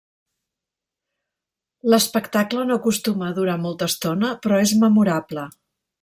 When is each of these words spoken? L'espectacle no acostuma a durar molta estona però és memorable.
L'espectacle 1.93 2.65
no 2.69 2.77
acostuma 2.81 3.27
a 3.27 3.35
durar 3.41 3.57
molta 3.65 3.89
estona 3.93 4.31
però 4.47 4.59
és 4.67 4.73
memorable. 4.85 5.45